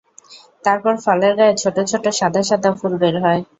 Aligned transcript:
তারপর 0.65 0.93
ফলের 1.03 1.33
গায়ে 1.39 1.55
ছোট 1.61 1.75
ছোট 1.91 2.05
সাদা 2.19 2.41
সাদা 2.49 2.69
ফুল 2.79 2.93
বের 3.01 3.15
হয়। 3.23 3.41